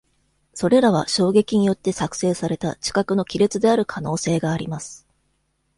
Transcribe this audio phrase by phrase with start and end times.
[0.55, 5.05] それらは、衝撃によって作成された地殻の亀裂である可能性があります。